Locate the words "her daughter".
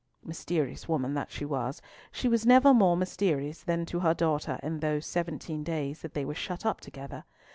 3.99-4.59